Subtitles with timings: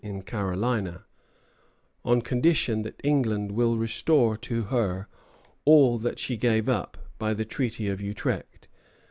[0.11, 1.03] ]in Carolina,
[2.03, 5.07] on condition that England will restore to her
[5.63, 8.67] all that she gave up by the Treaty of Utrecht.